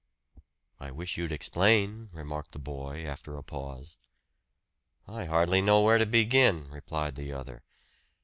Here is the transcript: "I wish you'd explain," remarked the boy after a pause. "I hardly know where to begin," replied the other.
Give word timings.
"I 0.79 0.89
wish 0.89 1.15
you'd 1.15 1.31
explain," 1.31 2.09
remarked 2.11 2.53
the 2.53 2.57
boy 2.57 3.03
after 3.05 3.35
a 3.37 3.43
pause. 3.43 3.99
"I 5.07 5.25
hardly 5.25 5.61
know 5.61 5.83
where 5.83 5.99
to 5.99 6.07
begin," 6.07 6.67
replied 6.71 7.13
the 7.13 7.31
other. 7.33 7.61